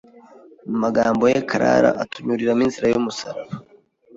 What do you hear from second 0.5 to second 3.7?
Mu magambo ye, Clara aratunyuriramo inzira y’umusaraba